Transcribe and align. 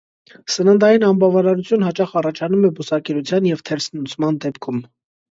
Սննդային 0.51 1.03
անբավարարություն 1.09 1.83
հաճախ 1.87 2.15
առաջանում 2.21 2.65
է 2.69 2.71
բուսակերության 2.79 3.49
և 3.49 3.61
թերսնուցման 3.71 4.41
դեպքում։ 4.47 4.81